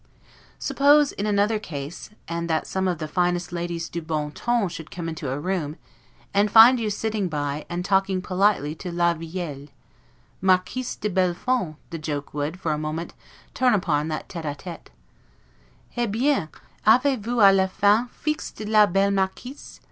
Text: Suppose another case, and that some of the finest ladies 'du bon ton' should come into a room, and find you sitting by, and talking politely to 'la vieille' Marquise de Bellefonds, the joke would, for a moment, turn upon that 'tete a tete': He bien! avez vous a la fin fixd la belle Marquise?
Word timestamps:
Suppose 0.57 1.13
another 1.19 1.59
case, 1.59 2.09
and 2.27 2.49
that 2.49 2.65
some 2.65 2.87
of 2.87 2.97
the 2.97 3.07
finest 3.07 3.51
ladies 3.51 3.87
'du 3.87 4.01
bon 4.01 4.31
ton' 4.31 4.67
should 4.67 4.89
come 4.89 5.07
into 5.07 5.29
a 5.29 5.39
room, 5.39 5.77
and 6.33 6.49
find 6.49 6.79
you 6.79 6.89
sitting 6.89 7.29
by, 7.29 7.67
and 7.69 7.85
talking 7.85 8.19
politely 8.19 8.73
to 8.79 8.91
'la 8.91 9.13
vieille' 9.13 9.67
Marquise 10.41 10.95
de 10.95 11.07
Bellefonds, 11.07 11.75
the 11.91 11.99
joke 11.99 12.33
would, 12.33 12.59
for 12.59 12.71
a 12.73 12.79
moment, 12.79 13.13
turn 13.53 13.75
upon 13.75 14.07
that 14.07 14.27
'tete 14.27 14.45
a 14.45 14.55
tete': 14.55 14.89
He 15.87 16.07
bien! 16.07 16.49
avez 16.87 17.19
vous 17.19 17.39
a 17.39 17.53
la 17.53 17.67
fin 17.67 18.07
fixd 18.07 18.67
la 18.67 18.87
belle 18.87 19.11
Marquise? 19.11 19.79